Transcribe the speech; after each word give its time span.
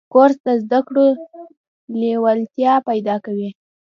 کورس 0.13 0.37
د 0.47 0.49
زده 0.63 0.79
کړو 0.87 1.05
لیوالتیا 2.01 2.73
پیدا 2.89 3.15
کوي. 3.25 3.49